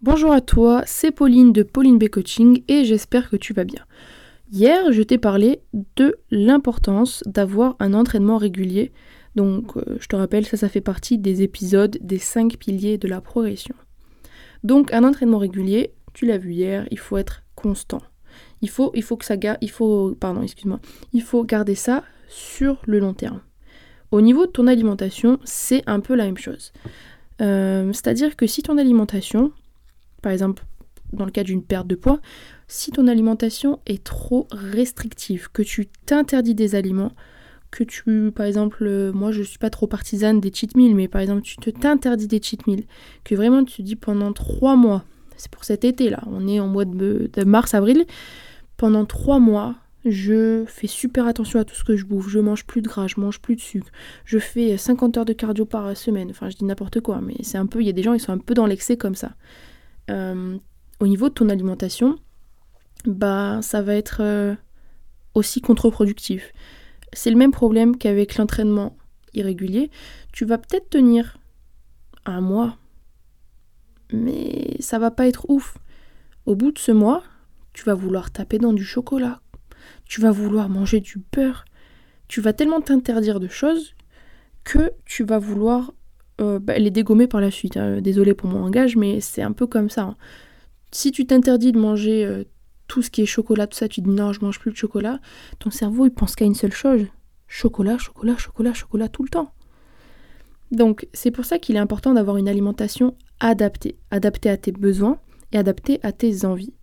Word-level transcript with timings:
Bonjour 0.00 0.30
à 0.30 0.40
toi, 0.40 0.84
c'est 0.86 1.10
Pauline 1.10 1.52
de 1.52 1.64
Pauline 1.64 1.98
B 1.98 2.08
Coaching 2.08 2.62
et 2.68 2.84
j'espère 2.84 3.28
que 3.28 3.34
tu 3.34 3.52
vas 3.52 3.64
bien. 3.64 3.84
Hier, 4.52 4.92
je 4.92 5.02
t'ai 5.02 5.18
parlé 5.18 5.60
de 5.96 6.20
l'importance 6.30 7.24
d'avoir 7.26 7.74
un 7.80 7.94
entraînement 7.94 8.36
régulier. 8.36 8.92
Donc, 9.34 9.76
euh, 9.76 9.96
je 9.98 10.06
te 10.06 10.14
rappelle, 10.14 10.46
ça, 10.46 10.56
ça 10.56 10.68
fait 10.68 10.80
partie 10.80 11.18
des 11.18 11.42
épisodes 11.42 11.98
des 12.00 12.18
5 12.18 12.58
piliers 12.58 12.96
de 12.96 13.08
la 13.08 13.20
progression. 13.20 13.74
Donc, 14.62 14.92
un 14.92 15.02
entraînement 15.02 15.38
régulier, 15.38 15.90
tu 16.14 16.26
l'as 16.26 16.38
vu 16.38 16.52
hier, 16.52 16.86
il 16.92 16.98
faut 17.00 17.16
être 17.16 17.42
constant. 17.56 18.02
Il 18.62 18.70
faut, 18.70 18.92
garder 21.44 21.74
ça 21.74 22.04
sur 22.28 22.80
le 22.86 23.00
long 23.00 23.14
terme. 23.14 23.40
Au 24.12 24.20
niveau 24.20 24.46
de 24.46 24.52
ton 24.52 24.68
alimentation, 24.68 25.40
c'est 25.42 25.82
un 25.88 25.98
peu 25.98 26.14
la 26.14 26.26
même 26.26 26.38
chose. 26.38 26.72
Euh, 27.40 27.92
c'est-à-dire 27.92 28.36
que 28.36 28.46
si 28.46 28.62
ton 28.62 28.78
alimentation, 28.78 29.52
par 30.22 30.32
exemple 30.32 30.64
dans 31.12 31.24
le 31.24 31.30
cas 31.30 31.42
d'une 31.42 31.62
perte 31.62 31.86
de 31.86 31.94
poids, 31.94 32.20
si 32.66 32.90
ton 32.90 33.06
alimentation 33.06 33.80
est 33.86 34.04
trop 34.04 34.46
restrictive, 34.50 35.48
que 35.52 35.62
tu 35.62 35.88
t'interdis 36.06 36.54
des 36.54 36.74
aliments, 36.74 37.12
que 37.70 37.84
tu, 37.84 38.30
par 38.34 38.46
exemple, 38.46 38.84
euh, 38.86 39.12
moi 39.12 39.32
je 39.32 39.42
suis 39.42 39.58
pas 39.58 39.70
trop 39.70 39.86
partisane 39.86 40.40
des 40.40 40.52
cheat 40.52 40.76
meals, 40.76 40.94
mais 40.94 41.08
par 41.08 41.20
exemple 41.20 41.42
tu 41.42 41.56
te 41.56 41.70
t'interdis 41.70 42.28
des 42.28 42.42
cheat 42.42 42.66
meals, 42.66 42.84
que 43.24 43.34
vraiment 43.34 43.64
tu 43.64 43.78
te 43.78 43.82
dis 43.82 43.96
pendant 43.96 44.32
trois 44.32 44.76
mois, 44.76 45.04
c'est 45.36 45.50
pour 45.50 45.64
cet 45.64 45.84
été 45.84 46.10
là, 46.10 46.22
on 46.26 46.46
est 46.46 46.60
en 46.60 46.68
mois 46.68 46.84
de, 46.84 47.30
de 47.32 47.44
mars-avril, 47.44 48.04
pendant 48.76 49.04
trois 49.04 49.38
mois, 49.38 49.76
je 50.04 50.64
fais 50.66 50.86
super 50.86 51.26
attention 51.26 51.58
à 51.58 51.64
tout 51.64 51.74
ce 51.74 51.84
que 51.84 51.96
je 51.96 52.04
bouffe. 52.04 52.28
Je 52.28 52.38
mange 52.38 52.64
plus 52.64 52.80
de 52.80 52.88
gras, 52.88 53.08
je 53.08 53.20
mange 53.20 53.40
plus 53.40 53.56
de 53.56 53.60
sucre. 53.60 53.88
Je 54.24 54.38
fais 54.38 54.76
50 54.76 55.18
heures 55.18 55.24
de 55.24 55.32
cardio 55.32 55.64
par 55.64 55.96
semaine. 55.96 56.30
Enfin, 56.30 56.48
je 56.48 56.56
dis 56.56 56.64
n'importe 56.64 57.00
quoi, 57.00 57.20
mais 57.20 57.34
c'est 57.42 57.58
un 57.58 57.66
peu. 57.66 57.80
Il 57.80 57.86
y 57.86 57.90
a 57.90 57.92
des 57.92 58.04
gens 58.04 58.14
qui 58.14 58.20
sont 58.20 58.32
un 58.32 58.38
peu 58.38 58.54
dans 58.54 58.66
l'excès 58.66 58.96
comme 58.96 59.16
ça. 59.16 59.32
Euh, 60.10 60.58
au 61.00 61.06
niveau 61.06 61.28
de 61.28 61.34
ton 61.34 61.48
alimentation, 61.48 62.18
bah, 63.04 63.60
ça 63.62 63.82
va 63.82 63.94
être 63.94 64.18
euh, 64.20 64.54
aussi 65.34 65.60
contre-productif. 65.60 66.52
C'est 67.12 67.30
le 67.30 67.36
même 67.36 67.52
problème 67.52 67.96
qu'avec 67.96 68.36
l'entraînement 68.36 68.96
irrégulier. 69.34 69.90
Tu 70.32 70.44
vas 70.44 70.58
peut-être 70.58 70.90
tenir 70.90 71.38
un 72.24 72.40
mois, 72.40 72.76
mais 74.12 74.76
ça 74.80 74.98
va 74.98 75.10
pas 75.10 75.26
être 75.26 75.48
ouf. 75.48 75.78
Au 76.46 76.54
bout 76.54 76.72
de 76.72 76.78
ce 76.78 76.92
mois, 76.92 77.22
tu 77.72 77.84
vas 77.84 77.94
vouloir 77.94 78.30
taper 78.30 78.58
dans 78.58 78.72
du 78.72 78.84
chocolat, 78.84 79.40
tu 80.06 80.20
vas 80.20 80.30
vouloir 80.30 80.68
manger 80.68 81.00
du 81.00 81.22
beurre, 81.32 81.64
tu 82.26 82.40
vas 82.40 82.52
tellement 82.52 82.80
t'interdire 82.80 83.40
de 83.40 83.48
choses 83.48 83.94
que 84.64 84.92
tu 85.04 85.24
vas 85.24 85.38
vouloir 85.38 85.92
euh, 86.40 86.58
bah, 86.58 86.78
les 86.78 86.90
dégommer 86.90 87.26
par 87.26 87.40
la 87.40 87.50
suite. 87.50 87.76
Hein. 87.76 88.00
Désolé 88.00 88.34
pour 88.34 88.48
mon 88.48 88.60
langage, 88.60 88.96
mais 88.96 89.20
c'est 89.20 89.42
un 89.42 89.52
peu 89.52 89.66
comme 89.66 89.90
ça. 89.90 90.02
Hein. 90.02 90.16
Si 90.92 91.12
tu 91.12 91.26
t'interdis 91.26 91.72
de 91.72 91.78
manger 91.78 92.24
euh, 92.24 92.44
tout 92.86 93.02
ce 93.02 93.10
qui 93.10 93.22
est 93.22 93.26
chocolat, 93.26 93.66
tout 93.66 93.76
ça, 93.76 93.88
tu 93.88 94.00
dis 94.00 94.10
non, 94.10 94.32
je 94.32 94.40
mange 94.40 94.58
plus 94.58 94.70
de 94.70 94.76
chocolat, 94.76 95.20
ton 95.58 95.70
cerveau 95.70 96.06
il 96.06 96.10
pense 96.10 96.34
qu'à 96.34 96.44
une 96.44 96.54
seule 96.54 96.72
chose 96.72 97.06
chocolat, 97.48 97.98
chocolat, 97.98 98.36
chocolat, 98.36 98.74
chocolat 98.74 99.08
tout 99.08 99.22
le 99.22 99.30
temps. 99.30 99.52
Donc 100.70 101.08
c'est 101.14 101.30
pour 101.30 101.46
ça 101.46 101.58
qu'il 101.58 101.76
est 101.76 101.80
important 101.80 102.12
d'avoir 102.12 102.36
une 102.36 102.48
alimentation 102.48 103.16
adaptée, 103.40 103.96
adaptée 104.10 104.50
à 104.50 104.56
tes 104.58 104.72
besoins 104.72 105.18
et 105.52 105.58
adaptée 105.58 105.98
à 106.02 106.12
tes 106.12 106.44
envies. 106.44 106.74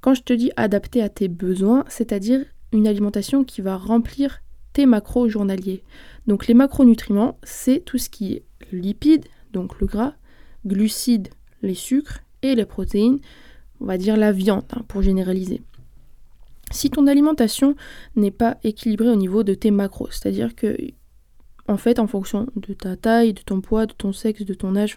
Quand 0.00 0.14
je 0.14 0.22
te 0.22 0.32
dis 0.32 0.52
adaptée 0.56 1.02
à 1.02 1.08
tes 1.08 1.28
besoins, 1.28 1.84
c'est-à-dire 1.88 2.44
une 2.72 2.86
alimentation 2.86 3.44
qui 3.44 3.62
va 3.62 3.76
remplir 3.76 4.40
tes 4.78 4.86
macros 4.86 5.28
journaliers. 5.28 5.82
Donc 6.28 6.46
les 6.46 6.54
macronutriments, 6.54 7.36
c'est 7.42 7.84
tout 7.84 7.98
ce 7.98 8.08
qui 8.08 8.34
est 8.34 8.44
lipides, 8.70 9.24
donc 9.52 9.80
le 9.80 9.88
gras, 9.88 10.14
glucides, 10.66 11.30
les 11.62 11.74
sucres 11.74 12.20
et 12.42 12.54
les 12.54 12.64
protéines, 12.64 13.18
on 13.80 13.86
va 13.86 13.98
dire 13.98 14.16
la 14.16 14.30
viande 14.30 14.62
hein, 14.70 14.84
pour 14.86 15.02
généraliser. 15.02 15.62
Si 16.70 16.90
ton 16.90 17.08
alimentation 17.08 17.74
n'est 18.14 18.30
pas 18.30 18.56
équilibrée 18.62 19.08
au 19.08 19.16
niveau 19.16 19.42
de 19.42 19.54
tes 19.54 19.72
macros, 19.72 20.12
c'est-à-dire 20.12 20.54
que 20.54 20.76
en 21.66 21.76
fait 21.76 21.98
en 21.98 22.06
fonction 22.06 22.46
de 22.54 22.72
ta 22.72 22.94
taille, 22.94 23.32
de 23.32 23.42
ton 23.42 23.60
poids, 23.60 23.86
de 23.86 23.94
ton 23.94 24.12
sexe, 24.12 24.44
de 24.44 24.54
ton 24.54 24.76
âge, 24.76 24.94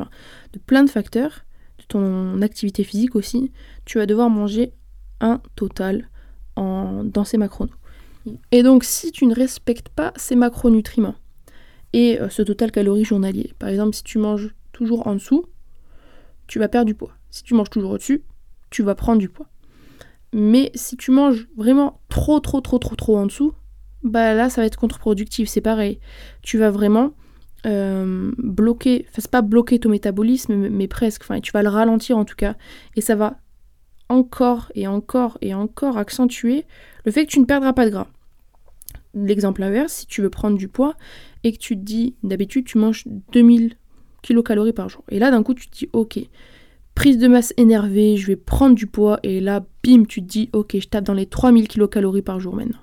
de 0.53 0.59
plein 0.59 0.83
de 0.83 0.91
facteurs, 0.91 1.43
de 1.79 1.85
ton 1.85 2.43
activité 2.43 2.83
physique 2.83 3.15
aussi, 3.15 3.51
tu 3.85 3.97
vas 3.97 4.05
devoir 4.05 4.29
manger 4.29 4.73
un 5.21 5.41
total 5.55 6.07
en, 6.55 7.03
dans 7.03 7.23
ces 7.23 7.39
macros. 7.39 7.69
Et 8.51 8.63
donc 8.63 8.83
si 8.83 9.11
tu 9.11 9.25
ne 9.25 9.35
respectes 9.35 9.89
pas 9.89 10.13
ces 10.15 10.35
macronutriments 10.35 11.15
et 11.93 12.19
euh, 12.19 12.29
ce 12.29 12.41
total 12.41 12.71
calories 12.71 13.05
journalier, 13.05 13.53
par 13.59 13.69
exemple 13.69 13.95
si 13.95 14.03
tu 14.03 14.17
manges 14.17 14.53
toujours 14.71 15.07
en 15.07 15.15
dessous, 15.15 15.45
tu 16.47 16.59
vas 16.59 16.67
perdre 16.67 16.87
du 16.87 16.95
poids. 16.95 17.13
Si 17.29 17.43
tu 17.43 17.53
manges 17.53 17.69
toujours 17.69 17.91
au-dessus, 17.91 18.23
tu 18.69 18.83
vas 18.83 18.95
prendre 18.95 19.19
du 19.19 19.29
poids. 19.29 19.47
Mais 20.33 20.71
si 20.75 20.97
tu 20.97 21.11
manges 21.11 21.47
vraiment 21.55 21.99
trop, 22.09 22.39
trop, 22.39 22.61
trop, 22.61 22.79
trop, 22.79 22.95
trop 22.95 23.17
en 23.17 23.25
dessous, 23.25 23.53
bah 24.03 24.33
là, 24.33 24.49
ça 24.49 24.61
va 24.61 24.67
être 24.67 24.77
contre-productif. 24.77 25.49
C'est 25.49 25.61
pareil. 25.61 25.99
Tu 26.41 26.57
vas 26.57 26.71
vraiment 26.71 27.13
euh, 27.65 28.31
bloquer, 28.37 29.05
enfin, 29.09 29.21
c'est 29.21 29.31
pas 29.31 29.41
bloquer 29.41 29.79
ton 29.79 29.89
métabolisme, 29.89 30.55
mais, 30.55 30.87
presque. 30.87 31.23
Enfin, 31.23 31.39
tu 31.39 31.51
vas 31.51 31.63
le 31.63 31.69
ralentir 31.69 32.17
en 32.17 32.25
tout 32.25 32.35
cas. 32.35 32.55
Et 32.95 33.01
ça 33.01 33.15
va 33.15 33.37
encore 34.11 34.71
et 34.75 34.87
encore 34.87 35.37
et 35.41 35.53
encore 35.53 35.97
accentuer 35.97 36.65
le 37.05 37.11
fait 37.11 37.25
que 37.25 37.31
tu 37.31 37.39
ne 37.39 37.45
perdras 37.45 37.73
pas 37.73 37.85
de 37.85 37.91
gras. 37.91 38.07
L'exemple 39.13 39.63
inverse, 39.63 39.93
si 39.93 40.05
tu 40.05 40.21
veux 40.21 40.29
prendre 40.29 40.57
du 40.57 40.67
poids 40.67 40.95
et 41.43 41.51
que 41.51 41.57
tu 41.57 41.75
te 41.75 41.81
dis, 41.81 42.15
d'habitude, 42.23 42.65
tu 42.65 42.77
manges 42.77 43.05
2000 43.31 43.75
kilocalories 44.21 44.73
par 44.73 44.89
jour. 44.89 45.03
Et 45.09 45.19
là, 45.19 45.31
d'un 45.31 45.43
coup, 45.43 45.53
tu 45.53 45.67
te 45.67 45.77
dis, 45.77 45.89
ok, 45.93 46.19
prise 46.95 47.17
de 47.17 47.27
masse 47.27 47.53
énervée, 47.57 48.17
je 48.17 48.27
vais 48.27 48.35
prendre 48.35 48.75
du 48.75 48.87
poids, 48.87 49.19
et 49.23 49.39
là, 49.39 49.65
bim, 49.83 50.05
tu 50.05 50.21
te 50.21 50.27
dis, 50.27 50.49
ok, 50.53 50.77
je 50.79 50.87
tape 50.87 51.03
dans 51.03 51.13
les 51.13 51.25
3000 51.25 51.67
kilocalories 51.67 52.21
par 52.21 52.39
jour 52.39 52.55
maintenant. 52.55 52.79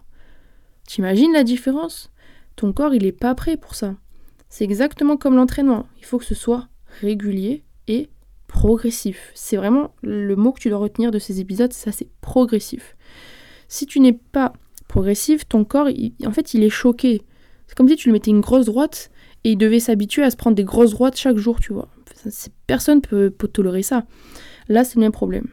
T'imagines 0.87 1.33
la 1.33 1.45
différence? 1.45 2.11
Ton 2.57 2.73
corps, 2.73 2.95
il 2.95 3.05
n'est 3.05 3.13
pas 3.13 3.35
prêt 3.35 3.57
pour 3.57 3.75
ça. 3.75 3.95
C'est 4.49 4.65
exactement 4.65 5.17
comme 5.17 5.37
l'entraînement. 5.37 5.87
Il 5.99 6.05
faut 6.05 6.19
que 6.19 6.25
ce 6.25 6.35
soit 6.35 6.69
régulier 7.01 7.63
et 7.87 8.09
progressif. 8.49 9.31
C'est 9.35 9.57
vraiment 9.57 9.95
le 10.03 10.35
mot 10.35 10.51
que 10.51 10.61
tu 10.61 10.69
dois 10.69 10.79
retenir 10.79 11.13
de 11.13 11.21
ces 11.21 11.41
épisodes, 11.41 11.73
ça 11.73 11.93
c'est 11.93 12.09
progressif. 12.21 12.97
Si 13.69 13.87
tu 13.87 14.01
n'es 14.01 14.15
pas 14.15 14.53
progressif, 14.89 15.47
ton 15.47 15.65
corps, 15.65 15.89
en 16.27 16.33
fait, 16.33 16.55
il 16.55 16.65
est 16.65 16.71
choqué. 16.71 17.23
C'est 17.67 17.77
comme 17.77 17.89
si 17.89 17.97
tu 17.97 18.09
lui 18.09 18.15
mettais 18.15 18.31
une 18.31 18.41
grosse 18.41 18.67
droite 18.67 19.11
et 19.45 19.53
il 19.53 19.59
devait 19.59 19.79
s'habituer 19.79 20.25
à 20.25 20.31
se 20.31 20.37
prendre 20.37 20.57
des 20.57 20.65
grosses 20.65 20.93
droites 20.93 21.17
chaque 21.17 21.37
jour, 21.37 21.61
tu 21.61 21.73
vois. 21.73 21.89
Personne 22.67 23.01
peut, 23.01 23.31
peut 23.31 23.47
tolérer 23.47 23.83
ça. 23.83 24.05
Là, 24.69 24.83
c'est 24.83 24.97
le 24.97 25.03
même 25.03 25.13
problème. 25.13 25.49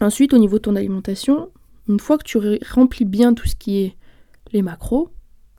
Ensuite, 0.00 0.34
au 0.34 0.38
niveau 0.38 0.56
de 0.56 0.62
ton 0.62 0.76
alimentation, 0.76 1.50
une 1.88 2.00
fois 2.00 2.18
que 2.18 2.24
tu 2.24 2.38
remplis 2.70 3.04
bien 3.04 3.34
tout 3.34 3.46
ce 3.46 3.54
qui 3.54 3.78
est 3.78 3.96
les 4.52 4.62
macros, 4.62 5.10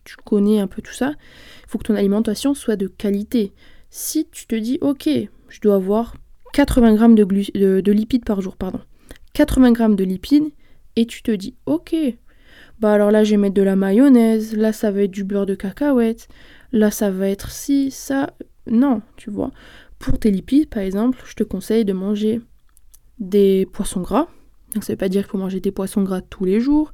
tu 0.03 0.17
connais 0.17 0.59
un 0.59 0.67
peu 0.67 0.81
tout 0.81 0.93
ça, 0.93 1.13
il 1.63 1.69
faut 1.69 1.77
que 1.77 1.85
ton 1.85 1.95
alimentation 1.95 2.53
soit 2.53 2.75
de 2.75 2.87
qualité. 2.87 3.53
Si 3.89 4.27
tu 4.29 4.47
te 4.47 4.55
dis, 4.55 4.77
ok, 4.81 5.09
je 5.47 5.61
dois 5.61 5.75
avoir 5.75 6.15
80 6.53 6.94
grammes 6.96 7.16
de, 7.16 7.24
de, 7.81 7.91
lipides 7.91 8.24
par 8.24 8.40
jour, 8.40 8.56
pardon, 8.56 8.80
80 9.34 9.72
grammes 9.72 9.96
de 9.96 10.03
lipides, 10.03 10.52
et 10.96 11.06
tu 11.06 11.24
te 11.24 11.31
dis, 11.31 11.56
ok, 11.66 11.96
bah 12.80 12.94
alors 12.94 13.12
là 13.12 13.24
je 13.24 13.31
vais 13.31 13.38
mettre 13.38 13.56
de 13.56 13.62
la 13.62 13.75
mayonnaise, 13.75 14.56
là 14.56 14.72
ça 14.72 14.91
va 14.91 15.02
être 15.02 15.12
du 15.12 15.24
beurre 15.24 15.46
de 15.46 15.56
cacahuète, 15.56 16.28
là 16.72 16.91
ça 16.91 17.12
va 17.12 17.28
être 17.28 17.52
ci, 17.52 17.91
ça. 17.91 18.34
Non, 18.66 19.02
tu 19.18 19.30
vois. 19.30 19.52
Pour 20.00 20.18
tes 20.19 20.31
lipides, 20.31 20.69
par 20.69 20.84
exemple, 20.84 21.22
je 21.25 21.34
te 21.34 21.44
conseille 21.44 21.84
de 21.86 21.94
manger 21.94 22.40
des 23.20 23.68
poissons 23.74 24.02
gras. 24.02 24.28
Donc 24.74 24.84
ça 24.84 24.94
veut 24.94 24.97
pas 24.97 25.09
dire 25.09 25.24
qu'il 25.24 25.31
faut 25.31 25.38
manger 25.38 25.59
des 25.59 25.72
poissons 25.72 26.03
gras 26.03 26.22
tous 26.22 26.46
les 26.46 26.59
jours, 26.62 26.94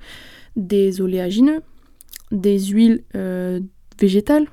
des 0.55 1.01
oléagineux, 1.01 1.61
des 2.31 2.59
huiles 2.59 3.03
euh, 3.15 3.59
végétales. 3.99 4.47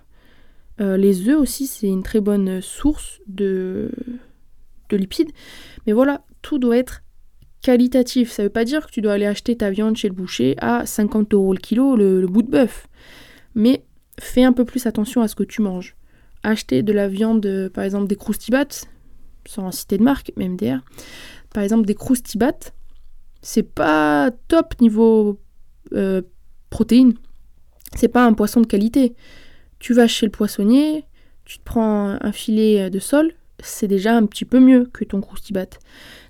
Euh, 0.80 0.96
les 0.96 1.28
œufs 1.28 1.38
aussi, 1.38 1.66
c'est 1.66 1.88
une 1.88 2.02
très 2.02 2.20
bonne 2.20 2.60
source 2.60 3.20
de, 3.26 3.90
de 4.88 4.96
lipides. 4.96 5.30
Mais 5.86 5.92
voilà, 5.92 6.24
tout 6.42 6.58
doit 6.58 6.76
être 6.76 7.02
qualitatif. 7.62 8.30
Ça 8.30 8.42
veut 8.42 8.50
pas 8.50 8.64
dire 8.64 8.86
que 8.86 8.92
tu 8.92 9.00
dois 9.00 9.14
aller 9.14 9.26
acheter 9.26 9.56
ta 9.56 9.70
viande 9.70 9.96
chez 9.96 10.08
le 10.08 10.14
boucher 10.14 10.54
à 10.58 10.86
50 10.86 11.34
euros 11.34 11.52
le 11.52 11.58
kilo, 11.58 11.96
le, 11.96 12.26
bout 12.26 12.42
de 12.42 12.50
bœuf. 12.50 12.86
Mais 13.54 13.84
fais 14.20 14.44
un 14.44 14.52
peu 14.52 14.64
plus 14.64 14.86
attention 14.86 15.20
à 15.22 15.28
ce 15.28 15.34
que 15.34 15.44
tu 15.44 15.62
manges 15.62 15.96
acheter 16.42 16.84
de 16.84 16.92
la 16.92 17.08
viande, 17.08 17.70
par 17.74 17.82
exemple 17.82 18.06
des 18.06 18.14
croustibats, 18.14 18.86
sans 19.46 19.72
citer 19.72 19.98
de 19.98 20.04
marque, 20.04 20.30
même 20.36 20.52
MDR, 20.52 20.78
par 21.52 21.64
exemple 21.64 21.86
des 21.86 21.94
croustibats, 21.96 22.70
c'est 23.42 23.64
pas 23.64 24.30
top 24.46 24.80
niveau 24.80 25.40
euh, 25.92 26.22
protéines. 26.70 27.14
C'est 27.94 28.08
pas 28.08 28.24
un 28.24 28.32
poisson 28.32 28.60
de 28.60 28.66
qualité. 28.66 29.14
Tu 29.78 29.94
vas 29.94 30.06
chez 30.06 30.26
le 30.26 30.32
poissonnier, 30.32 31.04
tu 31.44 31.58
te 31.58 31.64
prends 31.64 32.16
un 32.20 32.32
filet 32.32 32.90
de 32.90 32.98
sol, 32.98 33.32
c'est 33.66 33.88
déjà 33.88 34.16
un 34.16 34.26
petit 34.26 34.44
peu 34.44 34.60
mieux 34.60 34.88
que 34.92 35.04
ton 35.04 35.20
croustibat. 35.20 35.66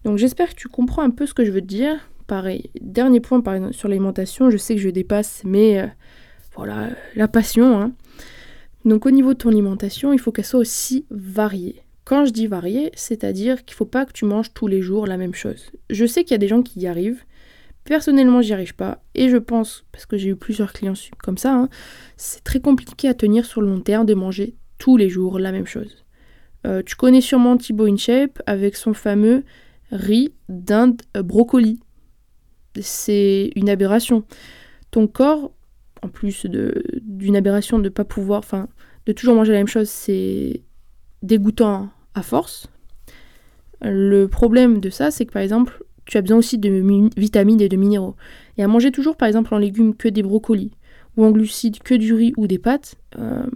Donc 0.04 0.18
j'espère 0.18 0.50
que 0.50 0.54
tu 0.54 0.68
comprends 0.68 1.02
un 1.02 1.10
peu 1.10 1.26
ce 1.26 1.34
que 1.34 1.44
je 1.44 1.50
veux 1.50 1.60
te 1.60 1.66
dire. 1.66 1.96
Pareil, 2.26 2.70
dernier 2.80 3.20
point 3.20 3.42
sur 3.70 3.88
l'alimentation, 3.88 4.50
je 4.50 4.56
sais 4.56 4.74
que 4.74 4.80
je 4.80 4.88
dépasse, 4.88 5.42
mais 5.44 5.80
euh, 5.80 5.86
voilà, 6.56 6.88
la 7.14 7.28
passion. 7.28 7.80
Hein. 7.80 7.92
Donc 8.84 9.06
au 9.06 9.10
niveau 9.10 9.34
de 9.34 9.38
ton 9.38 9.50
alimentation, 9.50 10.12
il 10.12 10.18
faut 10.18 10.32
qu'elle 10.32 10.44
soit 10.44 10.60
aussi 10.60 11.06
variée. 11.10 11.82
Quand 12.04 12.24
je 12.24 12.30
dis 12.30 12.46
varier, 12.46 12.92
c'est-à-dire 12.94 13.64
qu'il 13.64 13.74
ne 13.74 13.78
faut 13.78 13.84
pas 13.84 14.06
que 14.06 14.12
tu 14.12 14.24
manges 14.24 14.54
tous 14.54 14.68
les 14.68 14.80
jours 14.80 15.06
la 15.06 15.16
même 15.16 15.34
chose. 15.34 15.72
Je 15.90 16.06
sais 16.06 16.22
qu'il 16.22 16.32
y 16.32 16.34
a 16.34 16.38
des 16.38 16.48
gens 16.48 16.62
qui 16.62 16.80
y 16.80 16.86
arrivent. 16.86 17.24
Personnellement, 17.84 18.42
j'y 18.42 18.52
arrive 18.52 18.76
pas. 18.76 19.02
Et 19.14 19.28
je 19.28 19.36
pense, 19.36 19.84
parce 19.90 20.06
que 20.06 20.16
j'ai 20.16 20.30
eu 20.30 20.36
plusieurs 20.36 20.72
clients 20.72 20.94
comme 21.18 21.38
ça, 21.38 21.54
hein, 21.54 21.68
c'est 22.16 22.44
très 22.44 22.60
compliqué 22.60 23.08
à 23.08 23.14
tenir 23.14 23.44
sur 23.44 23.60
le 23.60 23.68
long 23.68 23.80
terme 23.80 24.06
de 24.06 24.14
manger 24.14 24.54
tous 24.78 24.96
les 24.96 25.08
jours 25.08 25.38
la 25.38 25.52
même 25.52 25.66
chose. 25.66 26.05
Euh, 26.66 26.82
tu 26.84 26.96
connais 26.96 27.20
sûrement 27.20 27.56
Thibaut 27.56 27.86
InShape 27.86 28.42
avec 28.46 28.76
son 28.76 28.92
fameux 28.92 29.44
riz, 29.92 30.32
dinde, 30.48 31.00
brocoli. 31.14 31.80
C'est 32.80 33.50
une 33.54 33.70
aberration. 33.70 34.24
Ton 34.90 35.06
corps, 35.06 35.52
en 36.02 36.08
plus 36.08 36.46
d'une 36.46 37.36
aberration 37.36 37.78
de 37.78 37.84
ne 37.84 37.88
pas 37.88 38.04
pouvoir, 38.04 38.40
enfin, 38.40 38.68
de 39.06 39.12
toujours 39.12 39.34
manger 39.34 39.52
la 39.52 39.58
même 39.58 39.68
chose, 39.68 39.88
c'est 39.88 40.62
dégoûtant 41.22 41.88
à 42.14 42.22
force. 42.22 42.68
Le 43.82 44.26
problème 44.26 44.80
de 44.80 44.90
ça, 44.90 45.10
c'est 45.10 45.26
que 45.26 45.32
par 45.32 45.42
exemple, 45.42 45.84
tu 46.06 46.16
as 46.16 46.22
besoin 46.22 46.38
aussi 46.38 46.58
de 46.58 46.70
vitamines 47.16 47.60
et 47.60 47.68
de 47.68 47.76
minéraux. 47.76 48.16
Et 48.56 48.62
à 48.62 48.68
manger 48.68 48.90
toujours 48.90 49.16
par 49.16 49.28
exemple 49.28 49.54
en 49.54 49.58
légumes 49.58 49.94
que 49.94 50.08
des 50.08 50.22
brocolis, 50.22 50.72
ou 51.16 51.24
en 51.24 51.30
glucides 51.30 51.78
que 51.80 51.94
du 51.94 52.12
riz 52.14 52.32
ou 52.36 52.46
des 52.46 52.58
pâtes, 52.58 52.96
euh, 53.18 53.46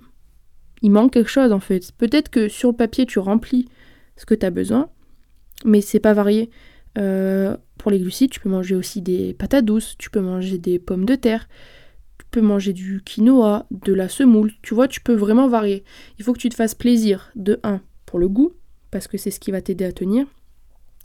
il 0.82 0.90
manque 0.90 1.12
quelque 1.12 1.30
chose 1.30 1.52
en 1.52 1.60
fait. 1.60 1.92
Peut-être 1.92 2.28
que 2.28 2.48
sur 2.48 2.70
le 2.70 2.76
papier 2.76 3.06
tu 3.06 3.18
remplis 3.18 3.68
ce 4.16 4.26
que 4.26 4.34
tu 4.34 4.46
as 4.46 4.50
besoin, 4.50 4.88
mais 5.64 5.80
c'est 5.80 6.00
pas 6.00 6.12
varié. 6.12 6.50
Euh, 6.98 7.56
pour 7.78 7.90
les 7.90 7.98
glucides, 7.98 8.30
tu 8.30 8.40
peux 8.40 8.48
manger 8.48 8.74
aussi 8.74 9.00
des 9.00 9.34
patates 9.34 9.64
douces, 9.64 9.96
tu 9.98 10.10
peux 10.10 10.20
manger 10.20 10.58
des 10.58 10.78
pommes 10.78 11.04
de 11.04 11.14
terre, 11.14 11.48
tu 12.18 12.26
peux 12.30 12.40
manger 12.40 12.72
du 12.72 13.00
quinoa, 13.04 13.66
de 13.70 13.94
la 13.94 14.08
semoule. 14.08 14.52
Tu 14.62 14.74
vois, 14.74 14.88
tu 14.88 15.00
peux 15.00 15.14
vraiment 15.14 15.48
varier. 15.48 15.84
Il 16.18 16.24
faut 16.24 16.32
que 16.32 16.38
tu 16.38 16.48
te 16.48 16.54
fasses 16.54 16.74
plaisir 16.74 17.30
de 17.36 17.58
1 17.62 17.80
pour 18.06 18.18
le 18.18 18.28
goût, 18.28 18.52
parce 18.90 19.08
que 19.08 19.16
c'est 19.16 19.30
ce 19.30 19.40
qui 19.40 19.50
va 19.50 19.62
t'aider 19.62 19.84
à 19.84 19.92
tenir. 19.92 20.26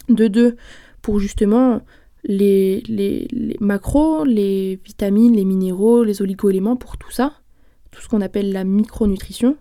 De 0.09 0.27
2 0.27 0.55
pour 1.01 1.19
justement 1.19 1.81
les, 2.23 2.81
les, 2.87 3.27
les, 3.31 3.57
macros, 3.59 4.25
les 4.25 4.79
vitamines, 4.83 5.35
les 5.35 5.45
minéraux, 5.45 6.03
les 6.03 6.21
oligo-éléments, 6.21 6.75
pour 6.75 6.97
tout 6.97 7.11
ça, 7.11 7.33
tout 7.91 8.01
ce 8.01 8.09
qu'on 8.09 8.21
appelle 8.21 8.51
la 8.51 8.63
micronutrition. 8.63 9.55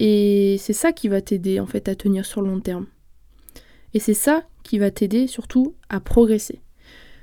Et 0.00 0.56
c'est 0.58 0.72
ça 0.72 0.92
qui 0.92 1.08
va 1.08 1.20
t'aider 1.20 1.60
en 1.60 1.66
fait 1.66 1.86
à 1.86 1.94
tenir 1.94 2.24
sur 2.24 2.40
le 2.40 2.48
long 2.48 2.60
terme. 2.60 2.86
Et 3.92 4.00
c'est 4.00 4.14
ça 4.14 4.44
qui 4.64 4.78
va 4.78 4.90
t'aider 4.90 5.26
surtout 5.26 5.74
à 5.90 6.00
progresser. 6.00 6.60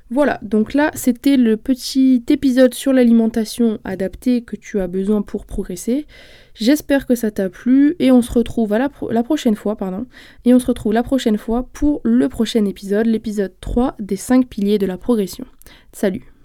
Voilà, 0.10 0.40
donc 0.42 0.74
là 0.74 0.92
c'était 0.94 1.36
le 1.36 1.58
petit 1.58 2.24
épisode 2.30 2.74
sur 2.74 2.94
l'alimentation 2.94 3.80
adaptée 3.84 4.42
que 4.42 4.56
tu 4.56 4.80
as 4.80 4.88
besoin 4.88 5.22
pour 5.22 5.46
progresser. 5.46 6.06
J'espère 6.54 7.08
que 7.08 7.16
ça 7.16 7.32
t'a 7.32 7.50
plu 7.50 7.96
et 8.00 8.12
on 8.12 8.22
se 8.22 8.32
retrouve 8.32 8.72
à 8.72 8.80
la, 8.80 9.24
prochaine 9.24 9.56
fois, 9.56 9.76
pardon. 9.76 10.06
Et 10.46 10.54
on 10.54 10.60
se 10.60 10.68
retrouve 10.68 10.94
la 10.94 11.04
prochaine 11.04 11.38
fois 11.38 11.68
pour 11.74 12.00
le 12.04 12.30
prochain 12.30 12.64
épisode, 12.66 13.08
l'épisode 13.08 13.54
3 13.60 13.96
des 14.00 14.16
5 14.16 14.48
piliers 14.48 14.78
de 14.78 14.86
la 14.86 14.98
progression. 14.98 15.46
Salut 15.92 16.37